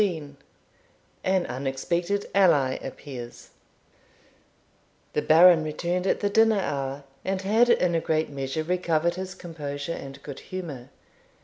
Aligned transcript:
CHAPTER 0.01 0.15
XVI 0.19 0.35
AN 1.25 1.45
UNEXPECTED 1.45 2.25
ALLY 2.33 2.79
APPEARS 2.81 3.49
The 5.13 5.21
Baron 5.21 5.63
returned 5.63 6.07
at 6.07 6.21
the 6.21 6.29
dinner 6.31 6.59
hour, 6.59 7.03
and 7.23 7.43
had 7.43 7.69
in 7.69 7.93
a 7.93 8.01
great 8.01 8.31
measure 8.31 8.63
recovered 8.63 9.13
his 9.13 9.35
composure 9.35 9.93
and 9.93 10.23
good 10.23 10.39
humour. 10.39 10.89